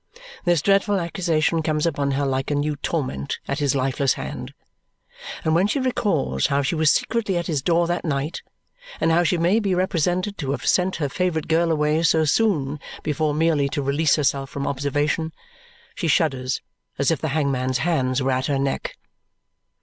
[0.45, 4.51] This dreadful accusation comes upon her like a new torment at his lifeless hand.
[5.45, 8.41] And when she recalls how she was secretly at his door that night,
[8.99, 12.79] and how she may be represented to have sent her favourite girl away so soon
[13.03, 15.33] before merely to release herself from observation,
[15.93, 16.61] she shudders
[16.97, 18.97] as if the hangman's hands were at her neck.